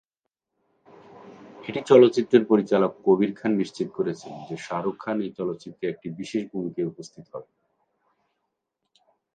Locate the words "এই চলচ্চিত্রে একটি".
5.25-6.07